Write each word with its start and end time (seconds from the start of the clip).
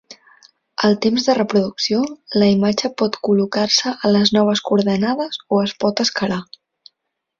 Al 0.87 0.95
temps 1.05 1.25
de 1.27 1.35
reproducció, 1.39 1.99
la 2.43 2.47
imatge 2.53 2.91
pot 3.01 3.19
col·locar-se 3.27 3.95
a 4.09 4.11
les 4.17 4.33
noves 4.39 4.65
coordenades 4.71 5.39
o 5.57 5.61
es 5.67 5.77
pot 5.85 6.03
escalar. 6.07 6.41